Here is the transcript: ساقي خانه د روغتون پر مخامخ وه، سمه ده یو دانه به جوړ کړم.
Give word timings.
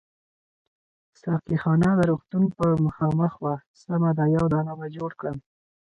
ساقي 1.21 1.55
خانه 1.63 1.89
د 1.97 2.01
روغتون 2.09 2.43
پر 2.55 2.69
مخامخ 2.85 3.33
وه، 3.43 3.55
سمه 3.83 4.11
ده 4.17 4.25
یو 4.35 4.45
دانه 4.53 4.73
به 4.79 4.87
جوړ 4.97 5.11
کړم. 5.19 5.37